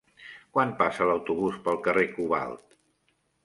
Quan 0.57 0.71
passa 0.79 1.07
l'autobús 1.11 1.61
pel 1.69 1.79
carrer 1.89 2.09
Cobalt? 2.17 2.69